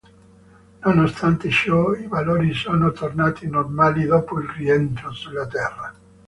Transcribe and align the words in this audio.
Nonostante 0.83 1.51
ciò, 1.51 1.93
i 1.93 2.07
valori 2.07 2.55
sono 2.55 2.91
tornati 2.91 3.47
normali 3.47 4.05
dopo 4.07 4.39
il 4.39 4.49
rientro 4.49 5.11
sulla 5.11 5.45
Terra. 5.45 5.93